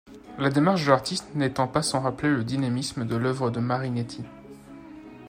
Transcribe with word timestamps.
La 0.39 0.49
démarche 0.49 0.83
de 0.83 0.89
l'artiste 0.89 1.29
n'étant 1.35 1.67
pas 1.67 1.83
sans 1.83 1.99
rappeler 1.99 2.29
le 2.31 2.43
dynamisme 2.43 3.05
de 3.05 3.15
l'œuvre 3.17 3.51
de 3.51 3.59
Marinetti. 3.59 4.23